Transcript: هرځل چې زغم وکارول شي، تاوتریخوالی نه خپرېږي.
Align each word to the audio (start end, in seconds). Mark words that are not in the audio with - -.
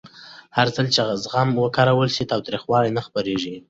هرځل 0.57 0.85
چې 0.95 1.01
زغم 1.23 1.49
وکارول 1.63 2.09
شي، 2.15 2.23
تاوتریخوالی 2.31 2.91
نه 2.97 3.01
خپرېږي. 3.07 3.55